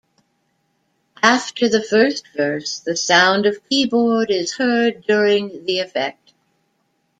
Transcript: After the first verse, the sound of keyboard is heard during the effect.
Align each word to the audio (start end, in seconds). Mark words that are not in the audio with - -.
After 1.21 1.69
the 1.69 1.83
first 1.83 2.23
verse, 2.35 2.79
the 2.79 2.95
sound 2.97 3.45
of 3.45 3.63
keyboard 3.69 4.31
is 4.31 4.55
heard 4.57 5.03
during 5.05 5.63
the 5.65 5.77
effect. 5.77 6.33